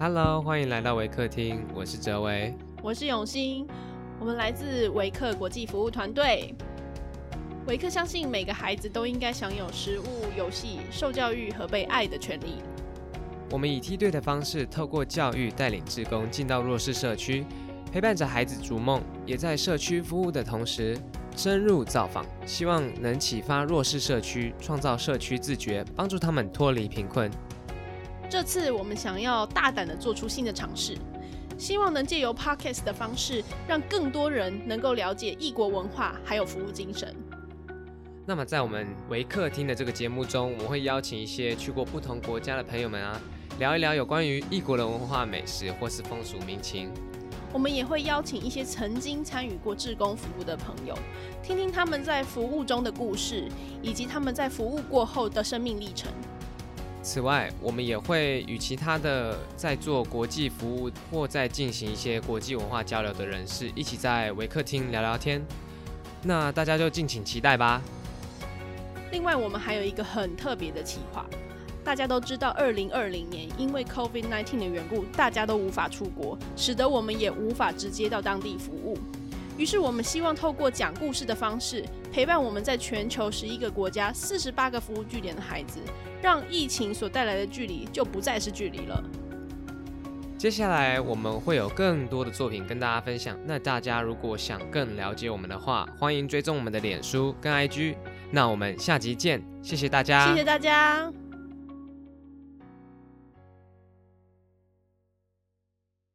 [0.00, 3.66] Hello，欢迎来到维客厅，我是哲维，我是永兴，
[4.20, 6.54] 我们来自维客国际服务团队。
[7.66, 10.04] 维客相信每个孩子都应该享有食物、
[10.36, 12.62] 游戏、受教育和被爱的权利。
[13.50, 17.44] 我们以梯队的方式，透过教育带领志工进到弱势社区，
[17.92, 20.96] 陪伴着孩子逐梦，也在社区服务的同时
[21.34, 27.28] 深入造访，希望能启发弱势社区，创造社区自觉，帮助他们脱离贫困。
[28.30, 30.94] 这次我们想要大胆的做出新的尝试，
[31.56, 37.16] 希望能借由 podcast 的方式，让更多人能够了解异国文化还有服务精神。
[38.26, 43.18] 那么在我们维客厅的这个节目中，我们会邀请一些去过不同国家的朋友们啊，
[43.58, 46.90] 聊一聊有关于异国的文化、美食或是风俗民情。
[47.50, 50.94] 我们也会邀请一些曾经参与过志工服务的朋友，
[51.42, 53.48] 听听他们在服务中的故事，
[53.80, 56.12] 以及他们在服务过后的生命历程。
[57.08, 65.42] 此外，我们也会与其他的在做国际服务或在进行一些国际文化交流的人士一起在维客厅聊聊天。
[66.22, 67.80] 那大家就敬请期待吧。
[69.10, 71.24] 另外，我们还有一个很特别的企划。
[71.82, 78.98] 大家都知道，二零二零年因为 COVID-19 的缘故，大家都无法出国，使得我们也无法直接到当地服务。
[79.58, 85.80] 于是，我们希望透过讲故事的方式，陪伴我们在全球十一个国家、四十八个服务据点的孩子。
[86.22, 89.02] 让疫情所带来的距离就不再是距离了。
[90.36, 93.36] 接下来我们会有更多的作品跟大家分享。
[93.44, 97.96] 那大家如果想更了解我们的话，欢迎追踪我们的脸书跟 IG。
[98.30, 101.12] 那我们下集见，谢谢大家，谢谢大家。